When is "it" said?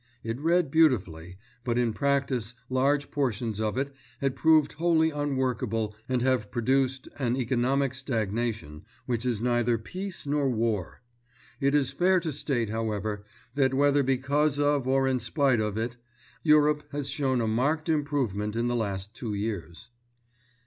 0.23-0.41, 3.77-3.93, 11.59-11.75, 15.77-15.97